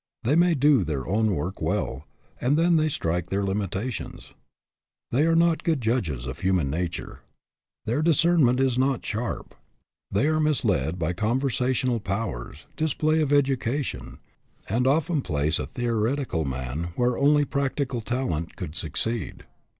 [0.23, 2.07] They may do their own work well,
[2.41, 4.33] and then they strike their limitations.
[5.11, 7.19] They are not 196 SIZING UP PEOPLE good judges of human nature;
[7.85, 9.53] their discern ment is not sharp.
[10.09, 14.17] They are misled by con versational powers, display of education,
[14.67, 19.45] and often place a theoretical man where only practical talent could succeed.